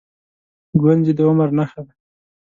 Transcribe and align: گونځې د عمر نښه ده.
گونځې 0.81 1.13
د 1.17 1.19
عمر 1.29 1.49
نښه 1.57 1.81
ده. 1.85 1.93